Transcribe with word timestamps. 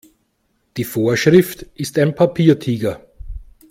Die 0.77 0.83
Vorschrift 0.83 1.61
ist 1.75 1.95
ein 1.99 2.15
Papiertiger. 2.15 3.05